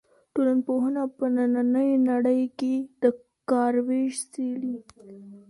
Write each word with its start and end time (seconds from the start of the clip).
ټولنپوهنه 0.33 1.03
په 1.17 1.25
نننۍ 1.35 1.91
نړۍ 2.09 2.41
کې 2.59 2.75
د 3.01 3.05
کار 3.49 3.73
وېش 3.87 4.15
څېړي. 4.31 4.75